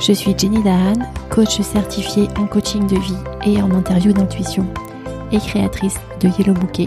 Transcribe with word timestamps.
Je 0.00 0.12
suis 0.12 0.38
Jenny 0.38 0.62
Dahan, 0.62 0.94
coach 1.28 1.60
certifiée 1.60 2.28
en 2.38 2.46
coaching 2.46 2.86
de 2.86 2.96
vie 2.96 3.16
et 3.44 3.60
en 3.60 3.72
interview 3.72 4.12
d'intuition 4.12 4.64
et 5.32 5.38
créatrice 5.38 5.96
de 6.20 6.28
Yellow 6.38 6.54
Bouquet 6.54 6.86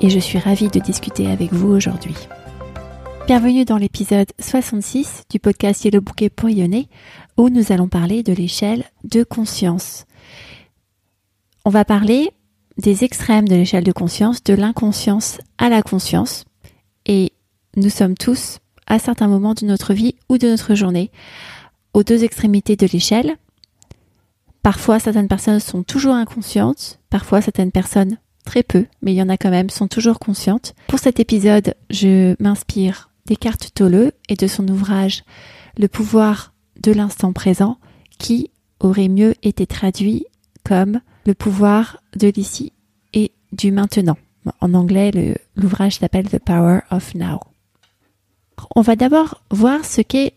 et 0.00 0.10
je 0.10 0.18
suis 0.18 0.40
ravie 0.40 0.68
de 0.68 0.80
discuter 0.80 1.28
avec 1.28 1.52
vous 1.52 1.68
aujourd'hui. 1.68 2.16
Bienvenue 3.28 3.64
dans 3.64 3.76
l'épisode 3.76 4.26
66 4.40 5.22
du 5.30 5.38
podcast 5.38 5.84
Yellow 5.84 6.00
Bouquet 6.00 6.32
où 7.36 7.48
nous 7.48 7.70
allons 7.70 7.86
parler 7.86 8.24
de 8.24 8.32
l'échelle 8.32 8.84
de 9.04 9.22
conscience. 9.22 10.04
On 11.64 11.70
va 11.70 11.84
parler 11.84 12.32
des 12.76 13.04
extrêmes 13.04 13.46
de 13.46 13.54
l'échelle 13.54 13.84
de 13.84 13.92
conscience, 13.92 14.42
de 14.42 14.54
l'inconscience 14.54 15.38
à 15.58 15.68
la 15.68 15.82
conscience 15.82 16.44
et 17.06 17.32
nous 17.76 17.90
sommes 17.90 18.16
tous 18.16 18.58
à 18.88 18.98
certains 18.98 19.28
moments 19.28 19.54
de 19.54 19.64
notre 19.64 19.94
vie 19.94 20.16
ou 20.28 20.38
de 20.38 20.48
notre 20.48 20.74
journée 20.74 21.12
aux 21.94 22.02
deux 22.02 22.24
extrémités 22.24 22.76
de 22.76 22.86
l'échelle. 22.86 23.36
Parfois, 24.62 24.98
certaines 24.98 25.28
personnes 25.28 25.60
sont 25.60 25.82
toujours 25.82 26.14
inconscientes, 26.14 27.00
parfois 27.10 27.40
certaines 27.40 27.72
personnes 27.72 28.18
très 28.44 28.62
peu, 28.62 28.86
mais 29.02 29.12
il 29.12 29.16
y 29.16 29.22
en 29.22 29.28
a 29.28 29.36
quand 29.36 29.50
même, 29.50 29.68
sont 29.68 29.88
toujours 29.88 30.18
conscientes. 30.18 30.74
Pour 30.86 30.98
cet 30.98 31.20
épisode, 31.20 31.74
je 31.90 32.34
m'inspire 32.42 33.10
d'Eckhart 33.26 33.58
Tolle 33.74 34.12
et 34.28 34.36
de 34.36 34.46
son 34.46 34.66
ouvrage 34.68 35.22
Le 35.76 35.86
pouvoir 35.86 36.54
de 36.82 36.92
l'instant 36.92 37.32
présent, 37.32 37.78
qui 38.18 38.50
aurait 38.80 39.08
mieux 39.08 39.34
été 39.42 39.66
traduit 39.66 40.24
comme 40.64 41.00
le 41.26 41.34
pouvoir 41.34 42.02
de 42.16 42.28
l'ici 42.28 42.72
et 43.12 43.32
du 43.52 43.70
maintenant. 43.70 44.16
En 44.60 44.72
anglais, 44.74 45.10
l'ouvrage 45.56 45.98
s'appelle 45.98 46.28
The 46.28 46.38
Power 46.38 46.80
of 46.90 47.14
Now. 47.14 47.40
On 48.74 48.80
va 48.80 48.96
d'abord 48.96 49.42
voir 49.50 49.84
ce 49.84 50.00
qu'est 50.00 50.34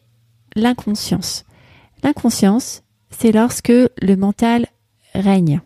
l'inconscience. 0.56 1.46
L'inconscience, 2.04 2.84
c'est 3.10 3.32
lorsque 3.32 3.70
le 3.72 4.16
mental 4.16 4.68
règne. 5.14 5.62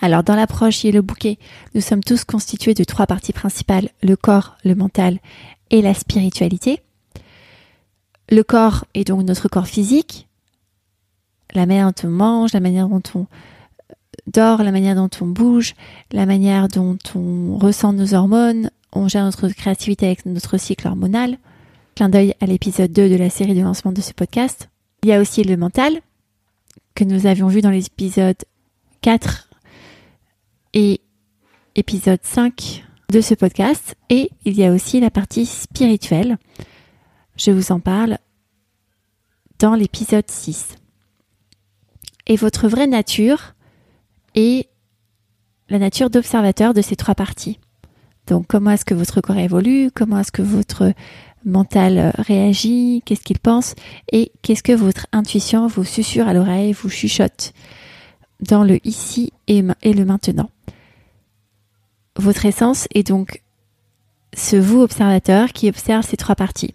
Alors 0.00 0.22
dans 0.22 0.36
l'approche 0.36 0.84
et 0.84 0.92
le 0.92 1.02
bouquet, 1.02 1.38
nous 1.74 1.80
sommes 1.80 2.02
tous 2.02 2.24
constitués 2.24 2.74
de 2.74 2.84
trois 2.84 3.06
parties 3.06 3.32
principales, 3.32 3.90
le 4.02 4.16
corps, 4.16 4.56
le 4.64 4.74
mental 4.74 5.18
et 5.70 5.82
la 5.82 5.94
spiritualité. 5.94 6.80
Le 8.30 8.42
corps 8.42 8.84
est 8.94 9.04
donc 9.04 9.22
notre 9.24 9.48
corps 9.48 9.66
physique, 9.66 10.28
la 11.54 11.66
manière 11.66 11.92
dont 11.92 12.08
on 12.08 12.10
mange, 12.10 12.52
la 12.52 12.60
manière 12.60 12.88
dont 12.88 13.02
on 13.14 13.26
dort, 14.26 14.62
la 14.62 14.72
manière 14.72 14.94
dont 14.94 15.10
on 15.20 15.26
bouge, 15.26 15.74
la 16.12 16.26
manière 16.26 16.68
dont 16.68 16.98
on 17.14 17.58
ressent 17.58 17.92
nos 17.92 18.14
hormones, 18.14 18.70
on 18.92 19.08
gère 19.08 19.24
notre 19.24 19.48
créativité 19.48 20.06
avec 20.06 20.26
notre 20.26 20.58
cycle 20.58 20.86
hormonal. 20.86 21.38
Clin 21.94 22.08
d'œil 22.08 22.34
à 22.40 22.46
l'épisode 22.46 22.90
2 22.90 23.08
de 23.08 23.14
la 23.14 23.30
série 23.30 23.54
de 23.54 23.62
lancement 23.62 23.92
de 23.92 24.00
ce 24.00 24.12
podcast. 24.12 24.68
Il 25.04 25.10
y 25.10 25.12
a 25.12 25.20
aussi 25.20 25.44
le 25.44 25.56
mental, 25.56 26.00
que 26.96 27.04
nous 27.04 27.26
avions 27.26 27.46
vu 27.46 27.60
dans 27.60 27.70
l'épisode 27.70 28.36
4 29.02 29.48
et 30.72 31.00
épisode 31.76 32.18
5 32.22 32.84
de 33.10 33.20
ce 33.20 33.34
podcast. 33.34 33.94
Et 34.10 34.30
il 34.44 34.54
y 34.54 34.64
a 34.64 34.72
aussi 34.72 34.98
la 34.98 35.12
partie 35.12 35.46
spirituelle. 35.46 36.36
Je 37.36 37.52
vous 37.52 37.70
en 37.70 37.78
parle 37.78 38.18
dans 39.60 39.76
l'épisode 39.76 40.28
6. 40.28 40.74
Et 42.26 42.34
votre 42.34 42.66
vraie 42.66 42.88
nature 42.88 43.54
est 44.34 44.68
la 45.68 45.78
nature 45.78 46.10
d'observateur 46.10 46.74
de 46.74 46.82
ces 46.82 46.96
trois 46.96 47.14
parties. 47.14 47.60
Donc 48.26 48.46
comment 48.48 48.70
est-ce 48.70 48.84
que 48.84 48.94
votre 48.94 49.20
corps 49.20 49.38
évolue, 49.38 49.90
comment 49.94 50.18
est-ce 50.18 50.32
que 50.32 50.42
votre 50.42 50.92
mental 51.44 52.12
réagit, 52.18 53.02
qu'est-ce 53.04 53.22
qu'il 53.22 53.38
pense 53.38 53.74
et 54.12 54.32
qu'est-ce 54.42 54.62
que 54.62 54.72
votre 54.72 55.06
intuition 55.12 55.66
vous 55.66 55.84
susurre 55.84 56.28
à 56.28 56.34
l'oreille, 56.34 56.72
vous 56.72 56.88
chuchote 56.88 57.52
dans 58.40 58.64
le 58.64 58.84
ici 58.86 59.32
et, 59.48 59.62
le 59.62 60.04
maintenant. 60.04 60.50
Votre 62.16 62.46
essence 62.46 62.86
est 62.94 63.06
donc 63.06 63.42
ce 64.36 64.56
vous 64.56 64.80
observateur 64.80 65.52
qui 65.52 65.68
observe 65.68 66.04
ces 66.04 66.16
trois 66.16 66.34
parties. 66.34 66.74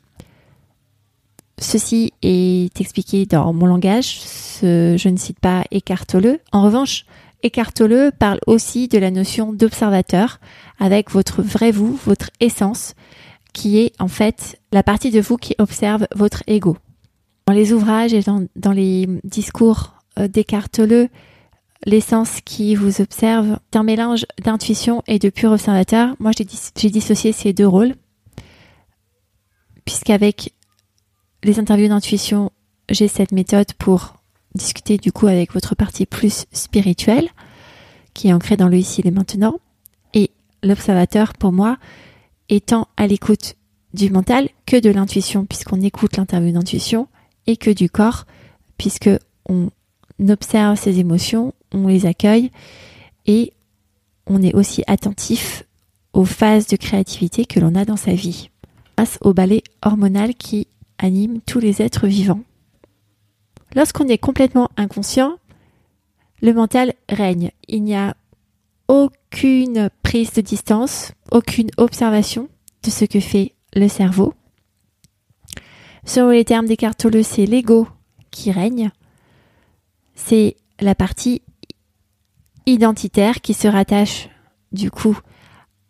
Ceci 1.59 2.13
est 2.21 2.79
expliqué 2.79 3.25
dans 3.25 3.51
mon 3.51 3.65
langage, 3.65 4.21
je 4.61 5.09
ne 5.09 5.17
cite 5.17 5.39
pas 5.39 5.65
Eckhart 5.71 6.05
Tolle. 6.05 6.39
En 6.53 6.63
revanche, 6.63 7.05
Eckhart 7.43 7.73
Tolle 7.73 8.11
parle 8.17 8.39
aussi 8.47 8.87
de 8.87 8.97
la 8.97 9.11
notion 9.11 9.53
d'observateur 9.53 10.39
avec 10.79 11.11
votre 11.11 11.41
vrai 11.41 11.71
vous, 11.71 11.99
votre 12.05 12.29
essence, 12.39 12.95
qui 13.53 13.79
est 13.79 13.93
en 13.99 14.07
fait 14.07 14.59
la 14.71 14.83
partie 14.83 15.11
de 15.11 15.21
vous 15.21 15.37
qui 15.37 15.55
observe 15.57 16.07
votre 16.15 16.43
ego. 16.47 16.77
Dans 17.47 17.53
les 17.53 17.73
ouvrages 17.73 18.13
et 18.13 18.21
dans, 18.55 18.71
les 18.71 19.07
discours 19.23 19.93
euh, 20.19 20.27
d'Eckhart 20.27 20.69
Tolle, 20.69 21.09
l'essence 21.85 22.41
qui 22.45 22.75
vous 22.75 23.01
observe 23.01 23.57
est 23.71 23.77
un 23.77 23.83
mélange 23.83 24.25
d'intuition 24.43 25.01
et 25.07 25.19
de 25.19 25.29
pur 25.29 25.51
observateur. 25.51 26.15
Moi, 26.19 26.31
j'ai 26.31 26.89
dissocié 26.89 27.31
ces 27.31 27.53
deux 27.53 27.67
rôles, 27.67 27.95
puisqu'avec 29.85 30.53
les 31.43 31.59
interviews 31.59 31.87
d'intuition, 31.87 32.51
j'ai 32.89 33.07
cette 33.07 33.31
méthode 33.31 33.73
pour 33.73 34.15
discuter 34.55 34.97
du 34.97 35.11
coup 35.11 35.27
avec 35.27 35.53
votre 35.53 35.75
partie 35.75 36.05
plus 36.05 36.45
spirituelle, 36.51 37.29
qui 38.13 38.27
est 38.27 38.33
ancrée 38.33 38.57
dans 38.57 38.67
le 38.67 38.77
ici 38.77 39.01
et 39.05 39.11
maintenant. 39.11 39.59
Et 40.13 40.31
l'observateur, 40.63 41.33
pour 41.33 41.51
moi, 41.51 41.77
étant 42.49 42.87
à 42.97 43.07
l'écoute 43.07 43.55
du 43.93 44.09
mental 44.09 44.49
que 44.65 44.79
de 44.79 44.89
l'intuition, 44.89 45.45
puisqu'on 45.45 45.81
écoute 45.81 46.17
l'interview 46.17 46.51
d'intuition, 46.51 47.07
et 47.47 47.57
que 47.57 47.71
du 47.71 47.89
corps, 47.89 48.25
puisque 48.77 49.09
on 49.47 49.69
observe 50.27 50.77
ses 50.77 50.99
émotions, 50.99 51.53
on 51.71 51.87
les 51.87 52.05
accueille, 52.05 52.51
et 53.25 53.53
on 54.27 54.41
est 54.41 54.53
aussi 54.53 54.83
attentif 54.87 55.63
aux 56.13 56.25
phases 56.25 56.67
de 56.67 56.75
créativité 56.75 57.45
que 57.45 57.59
l'on 57.59 57.75
a 57.75 57.85
dans 57.85 57.97
sa 57.97 58.13
vie, 58.13 58.49
grâce 58.97 59.17
au 59.21 59.33
balai 59.33 59.63
hormonal 59.83 60.35
qui 60.35 60.67
anime 60.97 61.39
tous 61.45 61.59
les 61.59 61.81
êtres 61.81 62.07
vivants. 62.07 62.41
Lorsqu'on 63.75 64.07
est 64.07 64.17
complètement 64.17 64.69
inconscient, 64.77 65.37
le 66.41 66.53
mental 66.53 66.93
règne. 67.07 67.51
Il 67.67 67.83
n'y 67.83 67.95
a 67.95 68.15
aucune 68.89 69.89
prise 70.03 70.33
de 70.33 70.41
distance, 70.41 71.13
aucune 71.31 71.69
observation 71.77 72.49
de 72.83 72.89
ce 72.89 73.05
que 73.05 73.19
fait 73.19 73.55
le 73.75 73.87
cerveau. 73.87 74.33
Selon 76.03 76.31
les 76.31 76.43
termes 76.43 76.65
d'Eckhart 76.65 76.95
Tolle, 76.95 77.23
c'est 77.23 77.45
l'ego 77.45 77.87
qui 78.31 78.51
règne. 78.51 78.89
C'est 80.15 80.57
la 80.81 80.95
partie 80.95 81.43
identitaire 82.65 83.41
qui 83.41 83.53
se 83.53 83.67
rattache 83.67 84.27
du 84.71 84.91
coup 84.91 85.17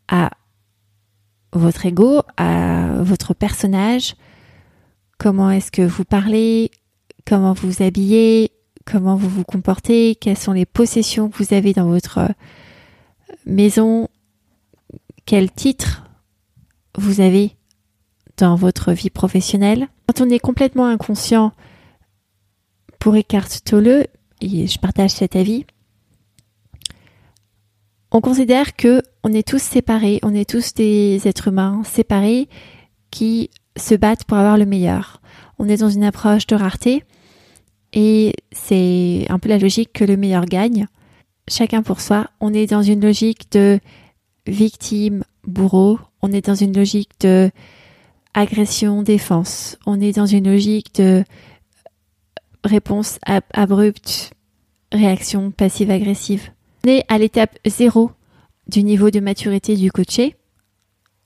à 0.09 0.31
votre 1.53 1.85
ego, 1.85 2.21
à 2.37 3.01
votre 3.01 3.33
personnage, 3.33 4.15
comment 5.17 5.51
est-ce 5.51 5.71
que 5.71 5.81
vous 5.81 6.05
parlez, 6.05 6.69
comment 7.25 7.53
vous 7.53 7.81
habillez, 7.81 8.51
comment 8.85 9.15
vous 9.15 9.29
vous 9.29 9.43
comportez, 9.43 10.15
quelles 10.15 10.37
sont 10.37 10.53
les 10.53 10.65
possessions 10.65 11.29
que 11.29 11.41
vous 11.41 11.53
avez 11.53 11.73
dans 11.73 11.87
votre 11.87 12.27
maison, 13.49 14.07
quel 15.25 15.51
titre 15.51 16.05
vous 16.97 17.21
avez 17.21 17.55
dans 18.37 18.55
votre 18.55 18.93
vie 18.93 19.09
professionnelle? 19.09 19.87
Quand 20.07 20.25
on 20.25 20.29
est 20.29 20.39
complètement 20.39 20.87
inconscient, 20.87 21.51
pour 22.99 23.15
Eckhart 23.15 23.49
Tolle, 23.63 24.07
et 24.41 24.67
je 24.67 24.79
partage 24.79 25.11
cet 25.11 25.35
avis, 25.35 25.65
on 28.11 28.21
considère 28.21 28.75
que 28.75 29.01
on 29.23 29.33
est 29.33 29.47
tous 29.47 29.61
séparés, 29.61 30.19
on 30.23 30.33
est 30.33 30.49
tous 30.49 30.73
des 30.73 31.27
êtres 31.27 31.49
humains 31.49 31.81
séparés 31.85 32.49
qui 33.11 33.49
se 33.77 33.95
battent 33.95 34.25
pour 34.25 34.37
avoir 34.37 34.57
le 34.57 34.65
meilleur. 34.65 35.21
On 35.59 35.69
est 35.69 35.77
dans 35.77 35.89
une 35.89 36.03
approche 36.03 36.47
de 36.47 36.55
rareté 36.55 37.03
et 37.93 38.33
c'est 38.51 39.25
un 39.29 39.39
peu 39.39 39.49
la 39.49 39.57
logique 39.57 39.93
que 39.93 40.03
le 40.03 40.17
meilleur 40.17 40.45
gagne. 40.45 40.87
Chacun 41.49 41.81
pour 41.81 41.99
soi. 41.99 42.29
On 42.39 42.53
est 42.53 42.67
dans 42.67 42.83
une 42.83 43.01
logique 43.01 43.51
de 43.51 43.79
victime, 44.45 45.23
bourreau. 45.47 45.99
On 46.21 46.31
est 46.31 46.45
dans 46.45 46.55
une 46.55 46.77
logique 46.77 47.09
de 47.21 47.49
agression, 48.35 49.01
défense. 49.01 49.77
On 49.87 49.99
est 49.99 50.15
dans 50.15 50.27
une 50.27 50.49
logique 50.49 50.93
de 50.95 51.23
réponse 52.63 53.17
abrupte, 53.25 54.31
réaction 54.91 55.49
passive-agressive. 55.49 56.51
On 56.85 56.89
est 56.89 57.03
à 57.07 57.17
l'étape 57.17 57.57
zéro 57.65 58.11
du 58.67 58.83
niveau 58.83 59.09
de 59.09 59.19
maturité 59.19 59.75
du 59.75 59.91
coaché 59.91 60.35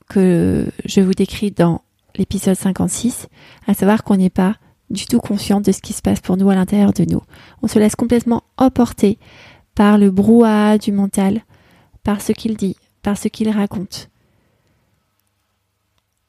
que 0.08 0.66
je 0.86 1.00
vous 1.02 1.12
décris 1.12 1.50
dans 1.50 1.82
l'épisode 2.16 2.56
56, 2.56 3.28
à 3.66 3.74
savoir 3.74 4.04
qu'on 4.04 4.16
n'est 4.16 4.30
pas 4.30 4.56
du 4.90 5.06
tout 5.06 5.18
conscient 5.18 5.60
de 5.60 5.72
ce 5.72 5.80
qui 5.80 5.92
se 5.92 6.02
passe 6.02 6.20
pour 6.20 6.36
nous 6.36 6.48
à 6.48 6.54
l'intérieur 6.54 6.92
de 6.92 7.04
nous. 7.04 7.20
On 7.62 7.68
se 7.68 7.78
laisse 7.78 7.96
complètement 7.96 8.42
emporter 8.56 9.18
par 9.74 9.98
le 9.98 10.10
brouhaha 10.10 10.78
du 10.78 10.92
mental, 10.92 11.42
par 12.02 12.20
ce 12.20 12.32
qu'il 12.32 12.56
dit, 12.56 12.76
par 13.02 13.18
ce 13.18 13.28
qu'il 13.28 13.50
raconte. 13.50 14.08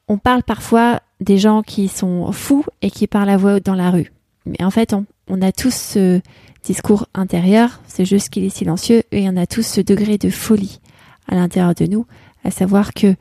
On 0.08 0.18
parle 0.18 0.42
parfois 0.42 1.00
des 1.20 1.38
gens 1.38 1.62
qui 1.62 1.88
sont 1.88 2.30
fous 2.32 2.64
et 2.82 2.90
qui 2.90 3.06
parlent 3.06 3.30
à 3.30 3.36
voix 3.36 3.54
haute 3.54 3.66
dans 3.66 3.74
la 3.74 3.90
rue. 3.90 4.12
Mais 4.44 4.62
en 4.62 4.70
fait, 4.70 4.94
on, 5.28 5.42
a 5.42 5.52
tous 5.52 5.74
ce 5.74 6.20
discours 6.62 7.06
intérieur, 7.14 7.80
c'est 7.88 8.04
juste 8.04 8.28
qu'il 8.28 8.44
est 8.44 8.56
silencieux, 8.56 9.02
et 9.10 9.28
on 9.28 9.36
a 9.36 9.46
tous 9.46 9.66
ce 9.66 9.80
degré 9.80 10.18
de 10.18 10.30
folie 10.30 10.80
à 11.26 11.34
l'intérieur 11.34 11.74
de 11.74 11.86
nous, 11.86 12.06
à 12.44 12.50
savoir 12.50 12.94
que 12.94 13.16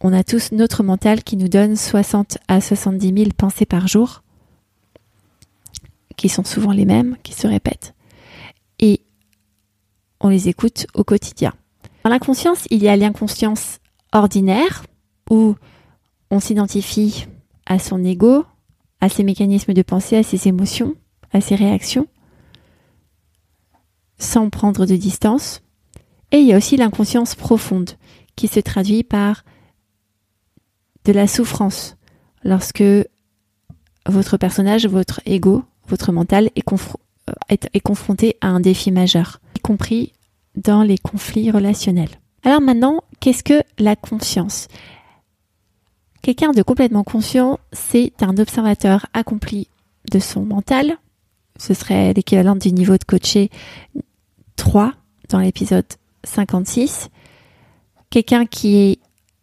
on 0.00 0.12
a 0.12 0.24
tous 0.24 0.50
notre 0.52 0.82
mental 0.82 1.22
qui 1.22 1.36
nous 1.36 1.48
donne 1.48 1.76
60 1.76 2.38
à 2.48 2.60
70 2.60 3.14
000 3.14 3.30
pensées 3.36 3.66
par 3.66 3.86
jour, 3.86 4.22
qui 6.16 6.28
sont 6.28 6.44
souvent 6.44 6.72
les 6.72 6.86
mêmes, 6.86 7.16
qui 7.22 7.34
se 7.34 7.46
répètent. 7.46 7.94
On 10.22 10.28
les 10.28 10.48
écoute 10.48 10.86
au 10.94 11.04
quotidien. 11.04 11.52
Dans 12.04 12.10
l'inconscience, 12.10 12.66
il 12.70 12.82
y 12.82 12.88
a 12.88 12.96
l'inconscience 12.96 13.78
ordinaire, 14.12 14.84
où 15.30 15.54
on 16.30 16.40
s'identifie 16.40 17.26
à 17.66 17.78
son 17.78 18.02
ego, 18.04 18.44
à 19.00 19.08
ses 19.08 19.24
mécanismes 19.24 19.74
de 19.74 19.82
pensée, 19.82 20.16
à 20.16 20.22
ses 20.22 20.48
émotions, 20.48 20.94
à 21.32 21.40
ses 21.40 21.54
réactions, 21.54 22.06
sans 24.18 24.48
prendre 24.48 24.86
de 24.86 24.96
distance. 24.96 25.62
Et 26.30 26.38
il 26.38 26.46
y 26.46 26.52
a 26.52 26.56
aussi 26.56 26.76
l'inconscience 26.76 27.34
profonde, 27.34 27.90
qui 28.36 28.48
se 28.48 28.60
traduit 28.60 29.02
par 29.02 29.44
de 31.04 31.12
la 31.12 31.26
souffrance 31.26 31.96
lorsque 32.44 32.84
votre 34.08 34.36
personnage, 34.36 34.86
votre 34.86 35.20
ego, 35.26 35.64
votre 35.88 36.12
mental 36.12 36.50
euh, 36.56 37.34
est, 37.48 37.80
confronté 37.80 38.36
à 38.40 38.48
un 38.48 38.60
défi 38.60 38.90
majeur, 38.90 39.40
dans 40.56 40.82
les 40.82 40.98
conflits 40.98 41.50
relationnels. 41.50 42.10
Alors 42.44 42.60
maintenant, 42.60 43.02
qu'est-ce 43.20 43.44
que 43.44 43.62
la 43.78 43.96
conscience 43.96 44.68
Quelqu'un 46.22 46.52
de 46.52 46.62
complètement 46.62 47.04
conscient, 47.04 47.58
c'est 47.72 48.12
un 48.22 48.36
observateur 48.38 49.06
accompli 49.12 49.68
de 50.10 50.18
son 50.18 50.42
mental. 50.42 50.96
Ce 51.58 51.74
serait 51.74 52.12
l'équivalent 52.12 52.56
du 52.56 52.72
niveau 52.72 52.96
de 52.96 53.04
coaché 53.04 53.50
3 54.56 54.92
dans 55.28 55.40
l'épisode 55.40 55.86
56. 56.24 57.08
Quelqu'un 58.10 58.46
qui 58.46 58.76
est 58.76 58.98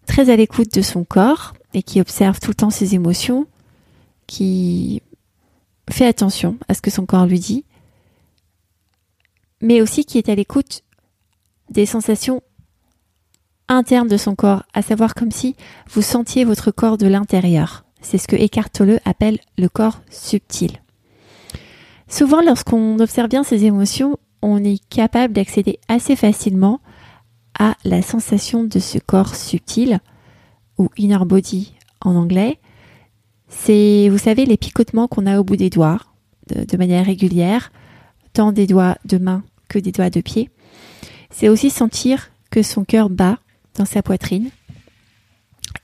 très 0.06 0.30
à 0.30 0.36
l'écoute 0.36 0.74
de 0.74 0.82
son 0.82 1.04
corps 1.04 1.54
et 1.74 1.84
qui 1.84 2.00
observe 2.02 2.40
tout 2.40 2.52
le 2.52 2.56
temps 2.56 2.70
ses 2.70 2.96
émotions, 2.96 3.46
qui 4.28 5.02
fait 5.90 6.08
attention 6.08 6.58
à 6.68 6.74
ce 6.74 6.82
que 6.82 6.92
son 6.92 7.06
corps 7.06 7.26
lui 7.26 7.40
dit, 7.40 7.66
mais 9.62 9.82
aussi 9.82 10.06
qui 10.06 10.18
est 10.18 10.30
à 10.30 10.36
l'écoute 10.36 10.84
des 11.70 11.86
sensations 11.86 12.42
internes 13.68 14.08
de 14.08 14.18
son 14.18 14.36
corps, 14.36 14.64
à 14.74 14.82
savoir 14.82 15.14
comme 15.14 15.32
si 15.32 15.56
vous 15.92 16.02
sentiez 16.02 16.44
votre 16.44 16.72
corps 16.72 16.98
de 16.98 17.08
l'intérieur. 17.08 17.86
C'est 18.02 18.18
ce 18.18 18.28
que 18.28 18.36
Eckhart 18.36 18.72
Tolle 18.72 19.00
appelle 19.06 19.40
le 19.58 19.70
corps 19.70 20.02
subtil. 20.10 20.72
Souvent, 22.08 22.42
lorsqu'on 22.42 23.00
observe 23.00 23.30
bien 23.30 23.44
ses 23.44 23.66
émotions, 23.66 24.18
on 24.42 24.64
est 24.64 24.84
capable 24.90 25.34
d'accéder 25.34 25.80
assez 25.88 26.16
facilement 26.16 26.82
à 27.58 27.76
la 27.84 28.02
sensation 28.02 28.64
de 28.64 28.80
ce 28.80 28.98
corps 28.98 29.36
subtil, 29.36 30.00
ou 30.78 30.90
inner 30.98 31.26
body 31.26 31.74
en 32.02 32.16
anglais. 32.16 32.58
C'est, 33.50 34.10
vous 34.10 34.18
savez, 34.18 34.46
les 34.46 34.58
picotements 34.58 35.08
qu'on 35.08 35.26
a 35.26 35.40
au 35.40 35.44
bout 35.44 35.58
des 35.58 35.70
doigts, 35.70 36.00
de, 36.48 36.78
manière 36.78 37.06
régulière, 37.06 37.72
tant 38.34 38.52
des 38.52 38.66
doigts 38.66 38.98
de 39.06 39.18
main 39.18 39.44
que 39.70 39.80
des 39.80 39.94
doigts 39.94 40.10
de 40.10 40.20
pied. 40.20 40.50
C'est 41.32 41.48
aussi 41.48 41.70
sentir 41.70 42.32
que 42.52 42.64
son 42.64 42.84
cœur 42.84 43.10
bat 43.10 43.38
dans 43.76 43.86
sa 43.86 44.02
poitrine. 44.02 44.50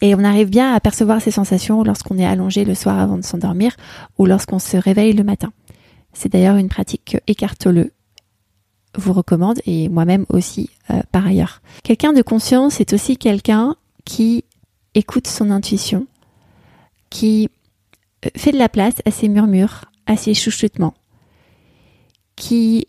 Et 0.02 0.16
on 0.16 0.24
arrive 0.24 0.50
bien 0.50 0.74
à 0.74 0.80
percevoir 0.80 1.22
ces 1.22 1.32
sensations 1.32 1.84
lorsqu'on 1.84 2.18
est 2.18 2.26
allongé 2.26 2.66
le 2.66 2.76
soir 2.76 3.00
avant 3.00 3.18
de 3.18 3.24
s'endormir 3.24 3.76
ou 4.18 4.26
lorsqu'on 4.26 4.60
se 4.60 4.76
réveille 4.76 5.14
le 5.14 5.24
matin. 5.24 5.54
C'est 6.14 6.32
d'ailleurs 6.32 6.58
une 6.58 6.70
pratique 6.70 7.18
que 7.26 7.56
Tolle 7.56 7.92
vous 8.98 9.14
recommande 9.14 9.60
et 9.66 9.90
moi-même 9.90 10.26
aussi 10.30 10.70
euh, 10.90 11.02
par 11.12 11.28
ailleurs. 11.28 11.62
Quelqu'un 11.84 12.14
de 12.14 12.22
conscience 12.22 12.80
est 12.80 12.94
aussi 12.94 13.18
quelqu'un 13.18 13.76
qui 14.06 14.46
écoute 14.94 15.28
son 15.28 15.52
intuition, 15.52 16.08
qui 17.10 17.50
euh, 18.26 18.30
fait 18.36 18.52
de 18.52 18.58
la 18.58 18.70
place 18.70 18.96
à 19.06 19.12
ses 19.12 19.28
murmures, 19.28 19.86
à 20.06 20.16
ses 20.16 20.34
chuchotements, 20.34 20.94
qui 22.36 22.88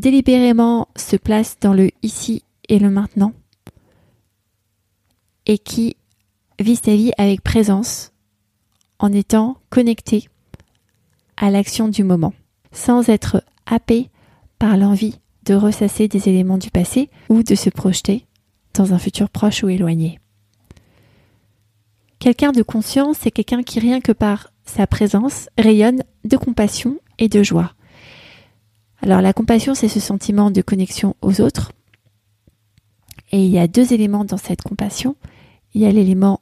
délibérément 0.00 0.88
se 0.96 1.16
place 1.16 1.58
dans 1.60 1.74
le 1.74 1.90
ici 2.02 2.42
et 2.68 2.78
le 2.78 2.90
maintenant, 2.90 3.32
et 5.46 5.58
qui 5.58 5.96
vit 6.58 6.76
sa 6.76 6.96
vie 6.96 7.12
avec 7.18 7.42
présence 7.42 8.12
en 8.98 9.12
étant 9.12 9.58
connecté 9.68 10.28
à 11.36 11.50
l'action 11.50 11.88
du 11.88 12.02
moment, 12.02 12.32
sans 12.72 13.08
être 13.08 13.44
happé 13.66 14.08
par 14.58 14.76
l'envie 14.76 15.18
de 15.44 15.54
ressasser 15.54 16.08
des 16.08 16.28
éléments 16.28 16.58
du 16.58 16.70
passé 16.70 17.10
ou 17.28 17.42
de 17.42 17.54
se 17.54 17.70
projeter 17.70 18.26
dans 18.74 18.94
un 18.94 18.98
futur 18.98 19.28
proche 19.28 19.62
ou 19.62 19.68
éloigné. 19.68 20.18
Quelqu'un 22.18 22.52
de 22.52 22.62
conscient, 22.62 23.12
c'est 23.14 23.30
quelqu'un 23.30 23.62
qui, 23.62 23.80
rien 23.80 24.00
que 24.00 24.12
par 24.12 24.52
sa 24.64 24.86
présence, 24.86 25.48
rayonne 25.58 26.04
de 26.24 26.36
compassion 26.36 26.98
et 27.18 27.28
de 27.28 27.42
joie. 27.42 27.74
Alors 29.02 29.22
la 29.22 29.32
compassion, 29.32 29.74
c'est 29.74 29.88
ce 29.88 30.00
sentiment 30.00 30.50
de 30.50 30.60
connexion 30.62 31.16
aux 31.22 31.40
autres. 31.40 31.72
Et 33.32 33.44
il 33.44 33.50
y 33.50 33.58
a 33.58 33.68
deux 33.68 33.92
éléments 33.92 34.24
dans 34.24 34.36
cette 34.36 34.62
compassion. 34.62 35.16
Il 35.72 35.80
y 35.80 35.86
a 35.86 35.92
l'élément 35.92 36.40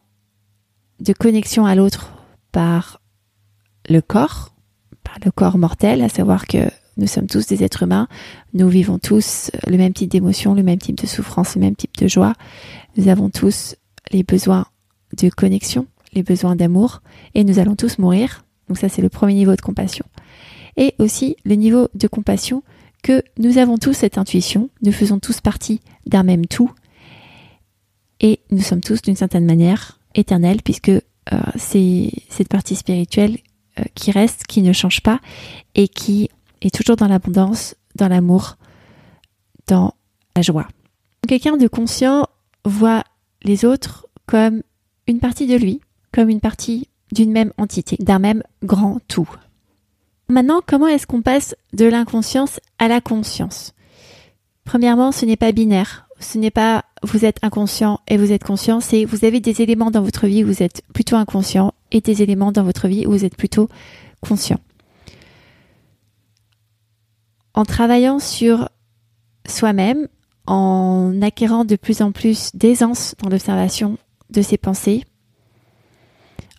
de 1.00 1.12
connexion 1.12 1.66
à 1.66 1.74
l'autre 1.74 2.12
par 2.50 3.00
le 3.88 4.00
corps, 4.00 4.54
par 5.04 5.18
le 5.24 5.30
corps 5.30 5.58
mortel, 5.58 6.02
à 6.02 6.08
savoir 6.08 6.46
que 6.46 6.70
nous 6.96 7.06
sommes 7.06 7.28
tous 7.28 7.46
des 7.46 7.62
êtres 7.62 7.84
humains, 7.84 8.08
nous 8.54 8.68
vivons 8.68 8.98
tous 8.98 9.52
le 9.66 9.76
même 9.76 9.92
type 9.92 10.10
d'émotion, 10.10 10.54
le 10.54 10.64
même 10.64 10.78
type 10.78 11.00
de 11.00 11.06
souffrance, 11.06 11.54
le 11.54 11.60
même 11.60 11.76
type 11.76 11.96
de 11.96 12.08
joie. 12.08 12.32
Nous 12.96 13.06
avons 13.06 13.30
tous 13.30 13.76
les 14.10 14.24
besoins 14.24 14.66
de 15.16 15.30
connexion, 15.30 15.86
les 16.12 16.24
besoins 16.24 16.56
d'amour, 16.56 17.02
et 17.34 17.44
nous 17.44 17.60
allons 17.60 17.76
tous 17.76 17.98
mourir. 17.98 18.44
Donc 18.66 18.78
ça, 18.78 18.88
c'est 18.88 19.02
le 19.02 19.08
premier 19.08 19.34
niveau 19.34 19.54
de 19.54 19.60
compassion. 19.60 20.04
Et 20.78 20.94
aussi 20.98 21.36
le 21.44 21.56
niveau 21.56 21.88
de 21.94 22.06
compassion 22.06 22.62
que 23.02 23.22
nous 23.36 23.58
avons 23.58 23.76
tous 23.76 23.92
cette 23.92 24.16
intuition, 24.16 24.70
nous 24.82 24.92
faisons 24.92 25.18
tous 25.18 25.40
partie 25.40 25.80
d'un 26.06 26.22
même 26.22 26.46
tout, 26.46 26.70
et 28.20 28.40
nous 28.50 28.62
sommes 28.62 28.80
tous 28.80 29.02
d'une 29.02 29.16
certaine 29.16 29.44
manière 29.44 30.00
éternels, 30.14 30.62
puisque 30.64 30.88
euh, 30.88 31.00
c'est 31.56 32.10
cette 32.28 32.48
partie 32.48 32.76
spirituelle 32.76 33.38
euh, 33.78 33.84
qui 33.94 34.10
reste, 34.10 34.46
qui 34.46 34.62
ne 34.62 34.72
change 34.72 35.02
pas, 35.02 35.20
et 35.74 35.88
qui 35.88 36.30
et 36.62 36.70
toujours 36.70 36.96
dans 36.96 37.06
l'abondance, 37.06 37.76
dans 37.94 38.08
l'amour, 38.08 38.56
dans 39.66 39.94
la 40.34 40.42
joie. 40.42 40.68
Quelqu'un 41.28 41.56
de 41.56 41.68
conscient 41.68 42.26
voit 42.64 43.04
les 43.42 43.64
autres 43.64 44.06
comme 44.26 44.62
une 45.06 45.20
partie 45.20 45.46
de 45.46 45.56
lui, 45.56 45.80
comme 46.12 46.28
une 46.28 46.40
partie 46.40 46.88
d'une 47.12 47.32
même 47.32 47.52
entité, 47.58 47.96
d'un 48.00 48.18
même 48.18 48.42
grand 48.62 48.98
tout. 49.08 49.28
Maintenant, 50.28 50.60
comment 50.64 50.86
est-ce 50.86 51.06
qu'on 51.06 51.22
passe 51.22 51.54
de 51.72 51.86
l'inconscience 51.86 52.60
à 52.78 52.88
la 52.88 53.00
conscience? 53.00 53.72
Premièrement, 54.64 55.12
ce 55.12 55.24
n'est 55.24 55.36
pas 55.36 55.52
binaire. 55.52 56.06
Ce 56.20 56.36
n'est 56.36 56.50
pas 56.50 56.84
vous 57.02 57.24
êtes 57.24 57.38
inconscient 57.42 58.00
et 58.08 58.16
vous 58.16 58.32
êtes 58.32 58.42
conscient, 58.42 58.80
c'est 58.80 59.04
vous 59.04 59.24
avez 59.24 59.38
des 59.38 59.62
éléments 59.62 59.92
dans 59.92 60.02
votre 60.02 60.26
vie 60.26 60.42
où 60.42 60.48
vous 60.48 60.62
êtes 60.64 60.82
plutôt 60.92 61.14
inconscient 61.14 61.72
et 61.92 62.00
des 62.00 62.22
éléments 62.22 62.50
dans 62.50 62.64
votre 62.64 62.88
vie 62.88 63.06
où 63.06 63.12
vous 63.12 63.24
êtes 63.24 63.36
plutôt 63.36 63.68
conscient 64.20 64.58
en 67.58 67.64
travaillant 67.64 68.20
sur 68.20 68.68
soi-même, 69.48 70.06
en 70.46 71.20
acquérant 71.22 71.64
de 71.64 71.74
plus 71.74 72.02
en 72.02 72.12
plus 72.12 72.54
d'aisance 72.54 73.16
dans 73.20 73.28
l'observation 73.28 73.98
de 74.30 74.42
ses 74.42 74.56
pensées, 74.56 75.02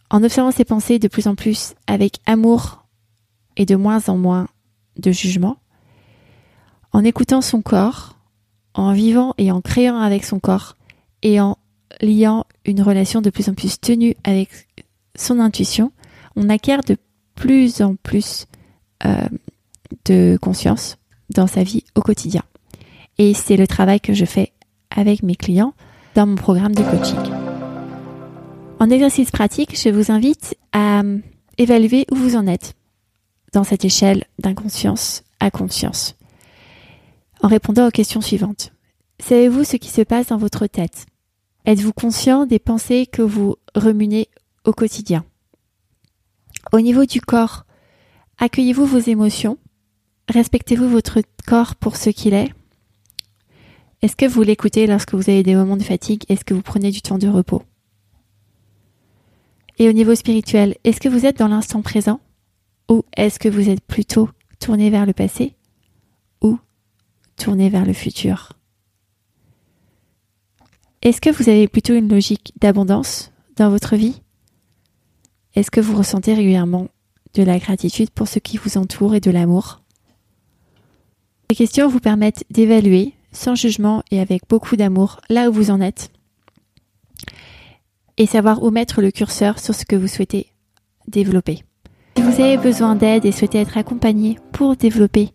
en 0.09 0.21
observant 0.25 0.51
ses 0.51 0.65
pensées 0.65 0.99
de 0.99 1.07
plus 1.07 1.27
en 1.27 1.35
plus 1.35 1.73
avec 1.88 2.17
amour 2.25 2.83
et 3.59 3.65
de 3.65 3.75
moins 3.75 4.07
en 4.07 4.17
moins 4.17 4.47
de 4.97 5.11
jugement, 5.11 5.57
en 6.91 7.03
écoutant 7.03 7.41
son 7.41 7.61
corps, 7.61 8.15
en 8.73 8.93
vivant 8.93 9.35
et 9.37 9.51
en 9.51 9.61
créant 9.61 9.99
avec 9.99 10.25
son 10.25 10.39
corps, 10.39 10.75
et 11.21 11.39
en 11.39 11.57
liant 12.01 12.45
une 12.65 12.81
relation 12.81 13.21
de 13.21 13.29
plus 13.29 13.49
en 13.49 13.53
plus 13.53 13.79
tenue 13.79 14.15
avec 14.23 14.49
son 15.15 15.39
intuition, 15.39 15.91
on 16.35 16.49
acquiert 16.49 16.81
de 16.83 16.95
plus 17.35 17.81
en 17.81 17.95
plus 17.95 18.47
euh, 19.05 19.27
de 20.05 20.37
conscience 20.41 20.97
dans 21.29 21.47
sa 21.47 21.63
vie 21.63 21.83
au 21.95 22.01
quotidien. 22.01 22.43
Et 23.17 23.33
c'est 23.33 23.57
le 23.57 23.67
travail 23.67 23.99
que 23.99 24.13
je 24.13 24.25
fais 24.25 24.53
avec 24.89 25.21
mes 25.21 25.35
clients 25.35 25.73
dans 26.15 26.25
mon 26.25 26.35
programme 26.35 26.73
de 26.73 26.83
coaching. 26.83 27.19
En 28.79 28.89
exercice 28.89 29.31
pratique, 29.31 29.77
je 29.77 29.89
vous 29.89 30.11
invite 30.11 30.55
à 30.71 31.01
évaluer 31.57 32.05
où 32.11 32.15
vous 32.15 32.37
en 32.37 32.47
êtes 32.47 32.75
dans 33.53 33.63
cette 33.63 33.85
échelle 33.85 34.25
d'inconscience 34.39 35.23
à 35.39 35.51
conscience. 35.51 36.15
En 37.41 37.47
répondant 37.47 37.87
aux 37.87 37.91
questions 37.91 38.21
suivantes. 38.21 38.73
Savez-vous 39.19 39.63
ce 39.63 39.77
qui 39.77 39.89
se 39.89 40.01
passe 40.01 40.27
dans 40.27 40.37
votre 40.37 40.67
tête? 40.67 41.05
Êtes-vous 41.65 41.93
conscient 41.93 42.45
des 42.45 42.59
pensées 42.59 43.05
que 43.05 43.21
vous 43.21 43.55
remunez 43.75 44.29
au 44.65 44.73
quotidien? 44.73 45.25
Au 46.71 46.79
niveau 46.79 47.05
du 47.05 47.21
corps, 47.21 47.65
accueillez-vous 48.37 48.85
vos 48.85 48.99
émotions? 48.99 49.57
Respectez-vous 50.29 50.89
votre 50.89 51.19
corps 51.45 51.75
pour 51.75 51.95
ce 51.95 52.09
qu'il 52.09 52.33
est? 52.33 52.51
Est-ce 54.01 54.15
que 54.15 54.25
vous 54.25 54.41
l'écoutez 54.43 54.87
lorsque 54.87 55.13
vous 55.13 55.29
avez 55.29 55.43
des 55.43 55.55
moments 55.55 55.77
de 55.77 55.83
fatigue? 55.83 56.23
Est-ce 56.29 56.45
que 56.45 56.53
vous 56.53 56.61
prenez 56.61 56.91
du 56.91 57.01
temps 57.01 57.17
de 57.17 57.27
repos? 57.27 57.63
Et 59.77 59.89
au 59.89 59.93
niveau 59.93 60.15
spirituel, 60.15 60.77
est-ce 60.83 60.99
que 60.99 61.09
vous 61.09 61.25
êtes 61.25 61.37
dans 61.37 61.47
l'instant 61.47 61.81
présent? 61.81 62.19
Ou 62.89 63.03
est-ce 63.15 63.39
que 63.39 63.50
vous 63.50 63.69
êtes 63.69 63.81
plutôt 63.81 64.29
tourné 64.60 64.89
vers 64.89 65.05
le 65.05 65.13
passé 65.13 65.55
Ou 66.41 66.58
tourné 67.38 67.69
vers 67.69 67.86
le 67.86 67.93
futur? 67.93 68.53
Est-ce 71.01 71.22
que 71.22 71.29
vous 71.29 71.50
avez 71.50 71.67
plutôt 71.67 71.93
une 71.93 72.10
logique 72.10 72.51
d'abondance 72.60 73.31
dans 73.55 73.69
votre 73.69 73.96
vie? 73.96 74.22
Est-ce 75.55 75.72
que 75.72 75.79
vous 75.79 75.96
ressentez 75.96 76.34
régulièrement 76.34 76.89
de 77.36 77.43
la 77.43 77.60
gratitude 77.60 78.10
pour 78.10 78.27
ce 78.27 78.39
qui 78.39 78.58
vous 78.58 78.77
entoure 78.77 79.15
et 79.15 79.22
de 79.22 79.31
l'amour? 79.31 79.81
Ces 81.50 81.55
questions 81.55 81.88
vous 81.88 82.00
permettent 82.00 82.43
d'évaluer, 82.50 83.13
sans 83.31 83.55
jugement 83.55 84.03
et 84.12 84.19
avec 84.19 84.43
beaucoup 84.50 84.75
d'amour, 84.75 85.22
là 85.29 85.50
où 85.50 85.53
vous 85.53 85.72
en 85.72 85.79
êtes 85.79 86.12
et 88.19 88.25
savoir 88.25 88.62
où 88.62 88.69
mettre 88.69 89.01
le 89.01 89.12
curseur 89.12 89.58
sur 89.58 89.74
ce 89.74 89.86
que 89.86 89.96
vous 89.96 90.08
souhaitez 90.08 90.51
développer. 91.08 91.63
Si 92.19 92.25
vous 92.25 92.41
avez 92.41 92.57
besoin 92.57 92.97
d'aide 92.97 93.23
et 93.23 93.31
souhaitez 93.31 93.59
être 93.59 93.77
accompagné 93.77 94.38
pour 94.51 94.75
développer 94.75 95.29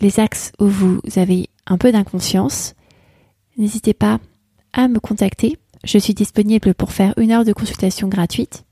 les 0.00 0.18
axes 0.18 0.50
où 0.58 0.64
vous 0.64 0.98
avez 1.16 1.50
un 1.66 1.76
peu 1.76 1.92
d'inconscience, 1.92 2.74
n'hésitez 3.58 3.92
pas 3.92 4.18
à 4.72 4.88
me 4.88 4.98
contacter. 4.98 5.58
Je 5.84 5.98
suis 5.98 6.14
disponible 6.14 6.72
pour 6.72 6.92
faire 6.92 7.12
une 7.18 7.32
heure 7.32 7.44
de 7.44 7.52
consultation 7.52 8.08
gratuite. 8.08 8.64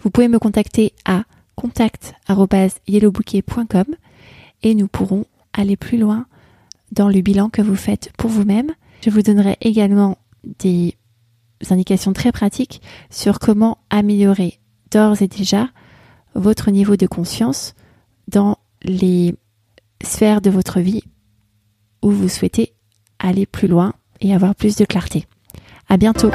Vous 0.00 0.08
pouvez 0.08 0.28
me 0.28 0.38
contacter 0.38 0.94
à 1.04 1.24
contact.yellowbouquet.com 1.54 3.84
et 4.62 4.74
nous 4.74 4.88
pourrons 4.88 5.26
aller 5.52 5.76
plus 5.76 5.98
loin 5.98 6.24
dans 6.92 7.10
le 7.10 7.20
bilan 7.20 7.50
que 7.50 7.60
vous 7.60 7.76
faites 7.76 8.10
pour 8.16 8.30
vous-même. 8.30 8.70
Je 9.04 9.10
vous 9.10 9.20
donnerai 9.20 9.58
également 9.60 10.16
des 10.60 10.96
indications 11.68 12.14
très 12.14 12.32
pratiques 12.32 12.80
sur 13.10 13.38
comment 13.38 13.76
améliorer 13.90 14.60
d'ores 14.90 15.20
et 15.20 15.28
déjà 15.28 15.68
votre 16.34 16.70
niveau 16.70 16.96
de 16.96 17.06
conscience 17.06 17.74
dans 18.28 18.58
les 18.82 19.34
sphères 20.02 20.40
de 20.40 20.50
votre 20.50 20.80
vie 20.80 21.02
où 22.02 22.10
vous 22.10 22.28
souhaitez 22.28 22.74
aller 23.18 23.46
plus 23.46 23.68
loin 23.68 23.94
et 24.20 24.34
avoir 24.34 24.54
plus 24.54 24.76
de 24.76 24.84
clarté. 24.84 25.26
À 25.88 25.96
bientôt! 25.96 26.30